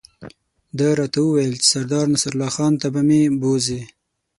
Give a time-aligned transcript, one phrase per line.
[0.77, 3.81] ده راته وویل چې سردار نصرالله خان ته به مې بوزي.